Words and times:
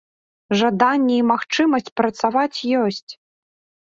Жаданне 0.61 1.15
і 1.23 1.27
магчымасць 1.31 1.93
працаваць 2.01 2.57
ёсць. 2.85 3.11